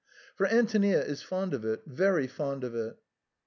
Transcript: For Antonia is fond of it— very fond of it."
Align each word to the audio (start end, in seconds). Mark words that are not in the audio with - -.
For 0.35 0.47
Antonia 0.47 0.99
is 1.05 1.21
fond 1.21 1.53
of 1.53 1.63
it— 1.63 1.83
very 2.01 2.25
fond 2.25 2.63
of 2.63 2.73
it." 2.73 2.97